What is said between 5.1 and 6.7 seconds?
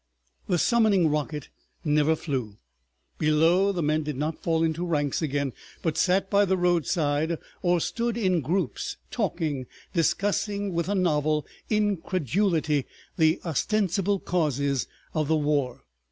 again, but sat by the